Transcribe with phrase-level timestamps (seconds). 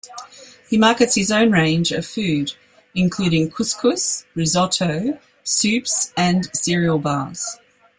[0.67, 2.53] He markets his own range of food,
[2.95, 7.57] including couscous, risotto, soups and cereal bars.